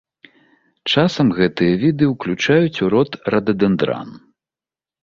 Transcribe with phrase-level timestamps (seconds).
[0.93, 4.09] Часам гэтыя віды ўключаюць у род рададэндран.